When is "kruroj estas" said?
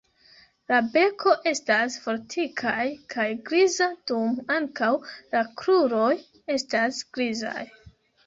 5.61-7.03